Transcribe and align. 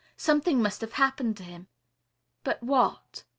Something 0.17 0.63
must 0.63 0.81
have 0.81 0.93
happened 0.93 1.37
to 1.37 1.43
him. 1.43 1.67
But 2.43 2.63
what? 2.63 3.23